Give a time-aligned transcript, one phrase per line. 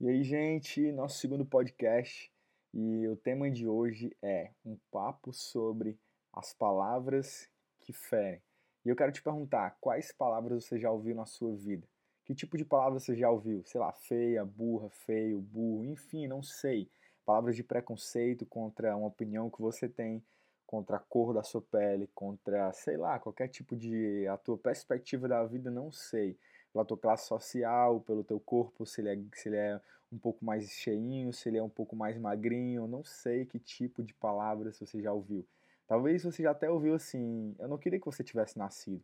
[0.00, 2.32] E aí, gente, nosso segundo podcast
[2.72, 5.98] e o tema de hoje é um papo sobre
[6.32, 8.40] as palavras que ferem.
[8.84, 11.84] E eu quero te perguntar, quais palavras você já ouviu na sua vida?
[12.24, 13.64] Que tipo de palavras você já ouviu?
[13.64, 16.88] Sei lá, feia, burra, feio, burro, enfim, não sei.
[17.26, 20.22] Palavras de preconceito contra uma opinião que você tem,
[20.64, 25.26] contra a cor da sua pele, contra, sei lá, qualquer tipo de a tua perspectiva
[25.26, 26.38] da vida, não sei
[26.72, 29.80] pela tua classe social, pelo teu corpo, se ele, é, se ele é
[30.12, 34.02] um pouco mais cheinho, se ele é um pouco mais magrinho, não sei que tipo
[34.02, 35.46] de palavras você já ouviu.
[35.86, 39.02] Talvez você já até ouviu assim, eu não queria que você tivesse nascido.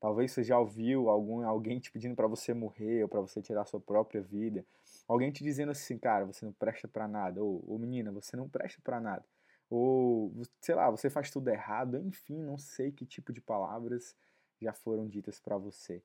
[0.00, 3.66] Talvez você já ouviu algum, alguém te pedindo para você morrer ou para você tirar
[3.66, 4.64] sua própria vida.
[5.06, 7.42] Alguém te dizendo assim, cara, você não presta para nada.
[7.42, 9.24] Ou, ou menina, você não presta para nada.
[9.68, 11.98] Ou, sei lá, você faz tudo errado.
[11.98, 14.16] Enfim, não sei que tipo de palavras
[14.58, 16.02] já foram ditas para você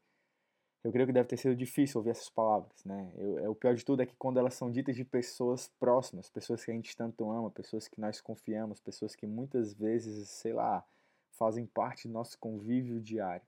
[0.85, 3.11] eu creio que deve ter sido difícil ouvir essas palavras, né?
[3.17, 6.29] Eu, é, o pior de tudo é que quando elas são ditas de pessoas próximas,
[6.29, 10.53] pessoas que a gente tanto ama, pessoas que nós confiamos, pessoas que muitas vezes, sei
[10.53, 10.85] lá,
[11.31, 13.41] fazem parte do nosso convívio diário.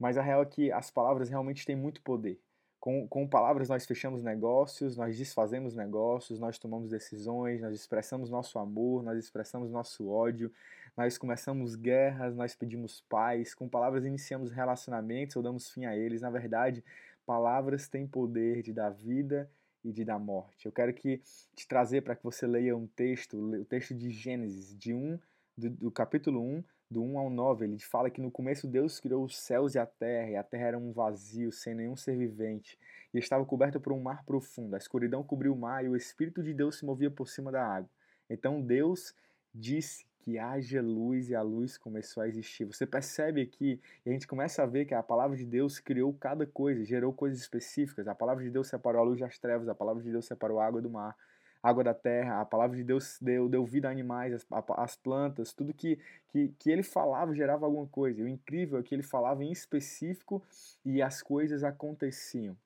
[0.00, 2.40] Mas a real é que as palavras realmente têm muito poder.
[2.80, 8.58] Com, com palavras nós fechamos negócios, nós desfazemos negócios, nós tomamos decisões, nós expressamos nosso
[8.58, 10.50] amor, nós expressamos nosso ódio,
[10.96, 16.20] nós começamos guerras, nós pedimos paz, com palavras iniciamos relacionamentos ou damos fim a eles.
[16.20, 16.84] Na verdade,
[17.24, 19.50] palavras têm poder de dar vida
[19.84, 20.66] e de dar morte.
[20.66, 21.20] Eu quero que
[21.54, 25.18] te trazer para que você leia um texto, o texto de Gênesis, de 1,
[25.56, 29.24] do, do capítulo 1, do 1 ao 9, ele fala que no começo Deus criou
[29.24, 32.78] os céus e a terra, e a terra era um vazio, sem nenhum ser vivente,
[33.14, 34.74] e estava coberta por um mar profundo.
[34.74, 37.66] A escuridão cobriu o mar e o Espírito de Deus se movia por cima da
[37.66, 37.88] água.
[38.28, 39.14] Então Deus
[39.54, 42.64] disse que haja luz e a luz começou a existir.
[42.64, 46.14] Você percebe aqui, e a gente começa a ver que a palavra de Deus criou
[46.14, 48.06] cada coisa, gerou coisas específicas.
[48.06, 50.66] A palavra de Deus separou a luz das trevas, a palavra de Deus separou a
[50.66, 51.16] água do mar
[51.62, 55.52] água da terra, a palavra de Deus deu, deu vida a animais, as, as plantas,
[55.52, 55.96] tudo que,
[56.28, 58.20] que, que ele falava gerava alguma coisa.
[58.20, 60.42] E o incrível é que ele falava em específico
[60.84, 62.56] e as coisas aconteciam.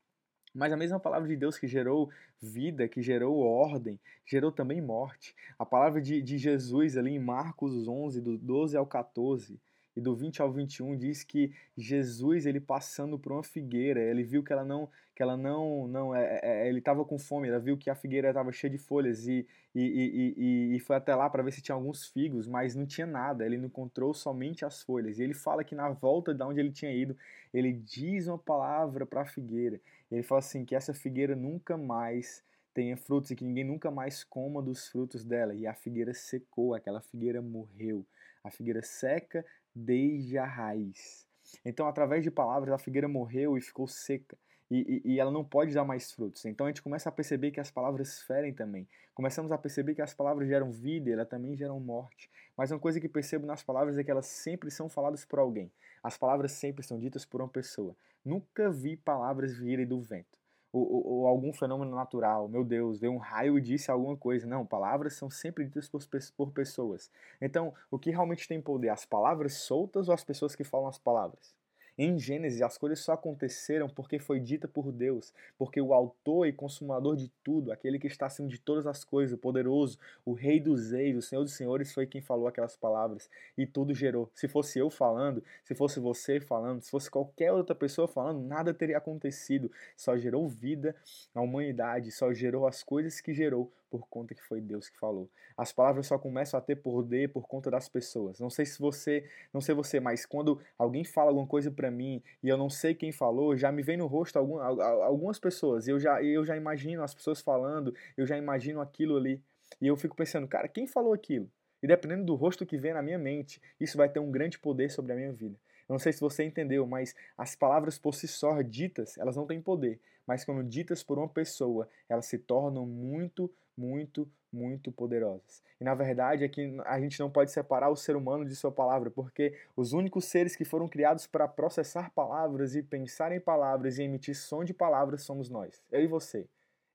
[0.57, 5.35] Mas a mesma palavra de Deus que gerou vida, que gerou ordem, gerou também morte.
[5.59, 9.61] A palavra de, de Jesus ali em Marcos 11, do 12 ao 14,
[9.97, 14.43] e do 20 ao 21 diz que Jesus ele passando por uma figueira, ele viu
[14.43, 17.59] que ela não que ela não não é, é, é ele estava com fome, ela
[17.59, 21.15] viu que a figueira estava cheia de folhas e e, e, e, e foi até
[21.15, 24.81] lá para ver se tinha alguns figos, mas não tinha nada, ele encontrou somente as
[24.83, 25.19] folhas.
[25.19, 27.15] E ele fala que na volta de onde ele tinha ido,
[27.53, 29.79] ele diz uma palavra para a figueira.
[30.11, 34.23] Ele fala assim que essa figueira nunca mais tenha frutos e que ninguém nunca mais
[34.23, 35.55] coma dos frutos dela.
[35.55, 38.07] E a figueira secou, aquela figueira morreu.
[38.45, 41.27] A figueira seca desde a raiz.
[41.65, 44.37] Então, através de palavras, a figueira morreu e ficou seca.
[44.71, 46.45] E, e, e, ela não pode dar mais frutos.
[46.45, 48.89] Então a gente começa a perceber que as palavras ferem também.
[49.15, 52.31] Começamos a perceber que as palavras geram vida elas também geram morte.
[52.57, 55.71] Mas uma coisa que percebo nas palavras é que elas sempre são faladas por alguém.
[56.03, 57.95] As palavras sempre são ditas por uma pessoa.
[58.25, 60.37] Nunca vi palavras virem do vento
[60.77, 62.49] ou, ou, ou, algum fenômeno natural.
[62.49, 64.47] Meu Deus, veio um raio e disse alguma coisa.
[64.47, 66.03] Não, palavras são sempre ditas por,
[66.37, 67.11] por pessoas.
[67.41, 68.91] Então, o que realmente tem poder?
[68.91, 71.55] As palavras soltas ou as pessoas que falam as palavras?
[71.99, 76.53] Em Gênesis, as coisas só aconteceram porque foi dita por Deus, porque o autor e
[76.53, 80.61] consumador de tudo, aquele que está acima de todas as coisas, o poderoso, o rei
[80.61, 84.31] dos reis, o senhor dos senhores, foi quem falou aquelas palavras e tudo gerou.
[84.35, 88.75] Se fosse eu falando, se fosse você falando, se fosse qualquer outra pessoa falando, nada
[88.75, 89.71] teria acontecido.
[89.97, 90.95] Só gerou vida
[91.35, 95.31] na humanidade, só gerou as coisas que gerou por conta que foi Deus que falou.
[95.57, 98.39] As palavras só começam a ter poder por conta das pessoas.
[98.39, 102.23] Não sei se você, não sei você, mas quando alguém fala alguma coisa para mim
[102.43, 105.89] e eu não sei quem falou, já me vem no rosto algum, algumas pessoas.
[105.89, 109.43] Eu já, eu já imagino as pessoas falando, eu já imagino aquilo ali.
[109.81, 111.51] E eu fico pensando, cara, quem falou aquilo?
[111.83, 114.91] E dependendo do rosto que vem na minha mente, isso vai ter um grande poder
[114.91, 115.57] sobre a minha vida.
[115.89, 119.47] Eu não sei se você entendeu, mas as palavras por si só ditas, elas não
[119.47, 120.01] têm poder.
[120.27, 125.63] Mas quando ditas por uma pessoa, elas se tornam muito, muito, muito poderosas.
[125.81, 128.73] E na verdade é que a gente não pode separar o ser humano de sua
[128.73, 133.99] palavra, porque os únicos seres que foram criados para processar palavras e pensar em palavras
[133.99, 136.47] e emitir som de palavras somos nós, eu e você.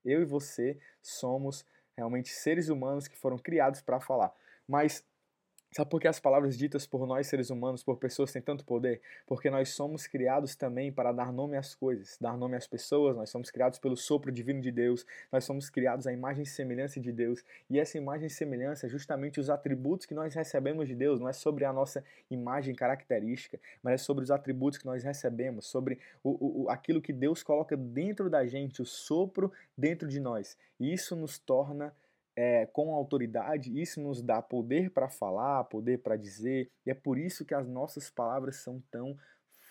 [0.04, 1.64] Eu e você somos
[1.96, 4.32] realmente seres humanos que foram criados para falar.
[4.66, 5.04] Mas
[5.74, 9.00] Sabe por que as palavras ditas por nós, seres humanos, por pessoas, têm tanto poder?
[9.26, 13.30] Porque nós somos criados também para dar nome às coisas, dar nome às pessoas, nós
[13.30, 17.10] somos criados pelo sopro divino de Deus, nós somos criados à imagem e semelhança de
[17.10, 21.18] Deus, e essa imagem e semelhança é justamente os atributos que nós recebemos de Deus,
[21.18, 25.64] não é sobre a nossa imagem característica, mas é sobre os atributos que nós recebemos,
[25.64, 30.54] sobre o, o, aquilo que Deus coloca dentro da gente, o sopro dentro de nós.
[30.78, 31.94] E isso nos torna
[32.42, 37.16] é, com autoridade, isso nos dá poder para falar, poder para dizer, e é por
[37.16, 39.16] isso que as nossas palavras são tão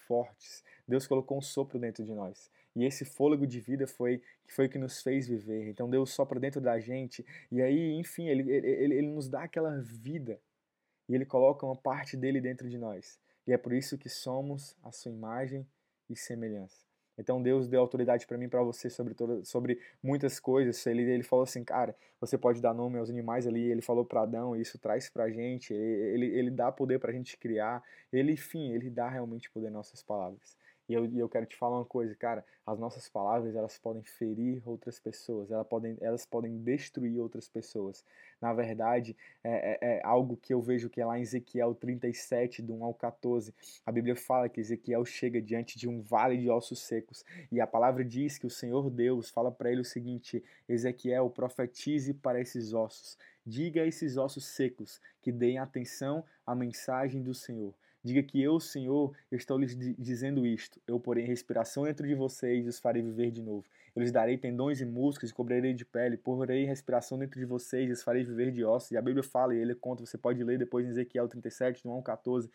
[0.07, 0.63] fortes.
[0.88, 2.50] Deus colocou um sopro dentro de nós.
[2.73, 5.68] E esse fôlego de vida foi foi que nos fez viver.
[5.68, 9.77] Então Deus sopra dentro da gente e aí, enfim, ele, ele, ele nos dá aquela
[9.81, 10.39] vida.
[11.09, 13.19] E ele coloca uma parte dele dentro de nós.
[13.45, 15.68] E é por isso que somos a sua imagem
[16.09, 16.91] e semelhança.
[17.21, 20.85] Então Deus deu autoridade para mim, para você sobre toda, sobre muitas coisas.
[20.85, 23.71] Ele ele falou assim, cara, você pode dar nome aos animais ali.
[23.71, 25.73] Ele falou para Adão, isso traz para gente.
[25.73, 27.81] Ele, ele dá poder para a gente criar.
[28.12, 30.57] Ele, enfim, ele dá realmente poder nas nossas palavras.
[30.92, 34.62] E eu, eu quero te falar uma coisa, cara, as nossas palavras, elas podem ferir
[34.66, 38.04] outras pessoas, elas podem, elas podem destruir outras pessoas.
[38.42, 42.62] Na verdade, é, é, é algo que eu vejo que é lá em Ezequiel 37,
[42.62, 43.54] do 1 ao 14.
[43.86, 47.24] A Bíblia fala que Ezequiel chega diante de um vale de ossos secos.
[47.50, 52.14] E a palavra diz que o Senhor Deus fala para ele o seguinte: Ezequiel, profetize
[52.14, 53.18] para esses ossos.
[53.46, 57.74] Diga a esses ossos secos que deem atenção à mensagem do Senhor.
[58.03, 60.81] Diga que eu, Senhor, estou lhes dizendo isto.
[60.88, 63.63] Eu porei respiração dentro de vocês e os farei viver de novo.
[63.95, 66.18] Eu lhes darei tendões e músculos e cobrirei de pele.
[66.18, 68.92] Porei respiração dentro de vocês e os farei viver de ossos.
[68.92, 71.98] E a Bíblia fala, e ele conta, você pode ler depois em Ezequiel 37, no
[72.00, 72.50] 1 14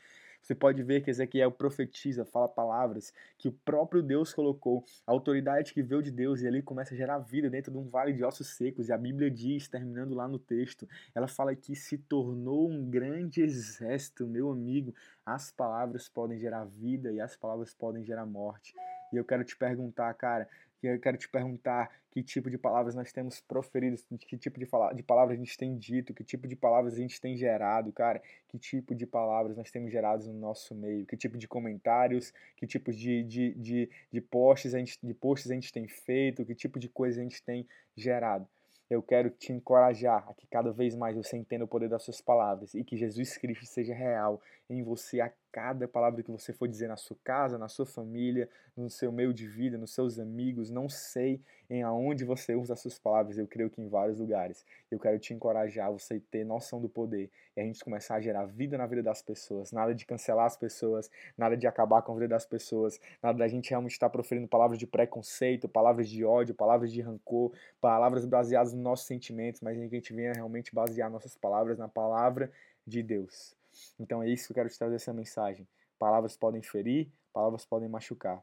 [0.47, 5.75] você pode ver que Ezequiel profetiza, fala palavras que o próprio Deus colocou, a autoridade
[5.75, 8.23] que veio de Deus, e ali começa a gerar vida dentro de um vale de
[8.23, 8.89] ossos secos.
[8.89, 13.43] E a Bíblia diz, terminando lá no texto, ela fala que se tornou um grande
[13.43, 14.95] exército, meu amigo.
[15.25, 18.73] As palavras podem gerar vida e as palavras podem gerar morte.
[19.13, 20.49] E eu quero te perguntar, cara,
[20.87, 23.97] eu quero te perguntar que tipo de palavras nós temos proferido,
[24.27, 27.21] que tipo de, de palavras a gente tem dito, que tipo de palavras a gente
[27.21, 31.37] tem gerado, cara, que tipo de palavras nós temos gerado no nosso meio, que tipo
[31.37, 35.71] de comentários, que tipo de, de, de, de, posts, a gente, de posts a gente
[35.71, 38.49] tem feito, que tipo de coisa a gente tem gerado.
[38.89, 42.21] Eu quero te encorajar a que cada vez mais você entenda o poder das suas
[42.23, 46.69] palavras e que Jesus Cristo seja real em você a cada palavra que você for
[46.69, 50.71] dizer na sua casa, na sua família, no seu meio de vida, nos seus amigos,
[50.71, 51.41] não sei
[51.71, 54.67] em aonde você usa as suas palavras, eu creio que em vários lugares.
[54.91, 58.45] Eu quero te encorajar você ter noção do poder e a gente começar a gerar
[58.45, 62.15] vida na vida das pessoas, nada de cancelar as pessoas, nada de acabar com a
[62.17, 66.55] vida das pessoas, nada da gente realmente estar proferindo palavras de preconceito, palavras de ódio,
[66.55, 71.35] palavras de rancor, palavras baseadas nos nossos sentimentos, mas a gente venha realmente basear nossas
[71.35, 72.53] palavras na palavra
[72.87, 73.57] de Deus.
[73.99, 75.67] Então é isso que eu quero te trazer essa mensagem.
[75.99, 78.43] Palavras podem ferir, palavras podem machucar.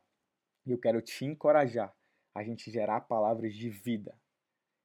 [0.65, 1.93] E eu quero te encorajar
[2.33, 4.15] a gente gerar palavras de vida.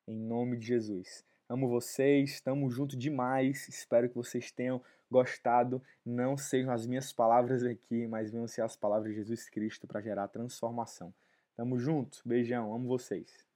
[0.06, 1.25] Em nome de Jesus.
[1.49, 3.69] Amo vocês, estamos juntos demais.
[3.69, 5.83] Espero que vocês tenham gostado.
[6.05, 10.03] Não sejam as minhas palavras aqui, mas venham ser as palavras de Jesus Cristo para
[10.03, 11.15] gerar transformação.
[11.56, 13.48] Tamo junto, beijão, amo vocês.